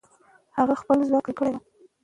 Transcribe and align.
هغه 0.57 0.73
خپل 0.81 0.97
ځواک 1.07 1.25
راټول 1.27 1.35
کړی 1.39 1.51
وو. 1.53 1.61